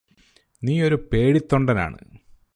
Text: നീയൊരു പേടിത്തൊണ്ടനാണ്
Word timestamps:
നീയൊരു 0.61 0.97
പേടിത്തൊണ്ടനാണ് 1.11 2.01